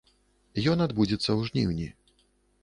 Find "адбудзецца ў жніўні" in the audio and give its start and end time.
0.85-1.87